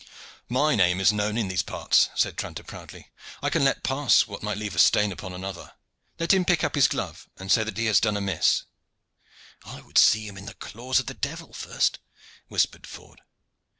"My 0.49 0.73
name 0.75 0.99
is 0.99 1.13
known 1.13 1.37
in 1.37 1.47
these 1.47 1.61
parts," 1.61 2.09
said 2.15 2.35
Tranter, 2.35 2.63
proudly, 2.63 3.11
"I 3.43 3.51
can 3.51 3.63
let 3.63 3.83
pass 3.83 4.25
what 4.25 4.41
might 4.41 4.57
leave 4.57 4.73
a 4.73 4.79
stain 4.79 5.11
upon 5.11 5.31
another. 5.31 5.73
Let 6.17 6.33
him 6.33 6.43
pick 6.43 6.63
up 6.63 6.73
his 6.73 6.87
glove 6.87 7.29
and 7.37 7.51
say 7.51 7.63
that 7.63 7.77
he 7.77 7.85
has 7.85 7.99
done 7.99 8.17
amiss." 8.17 8.63
"I 9.63 9.81
would 9.81 9.99
see 9.99 10.27
him 10.27 10.39
in 10.39 10.47
the 10.47 10.55
claws 10.55 10.99
of 10.99 11.05
the 11.05 11.13
devil 11.13 11.53
first," 11.53 11.99
whispered 12.47 12.87
Ford. 12.87 13.21